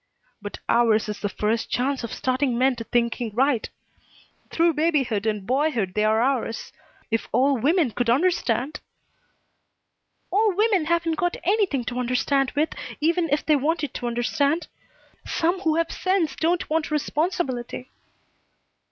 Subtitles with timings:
[0.41, 3.69] "But ours is the first chance at starting men to thinking right.
[4.49, 6.73] Through babyhood and boyhood they are ours.
[7.11, 8.79] If all women could understand"
[10.31, 14.65] "All women haven't got anything to understand with even if they wanted to understand.
[15.23, 17.91] Some who have sense don't want responsibility."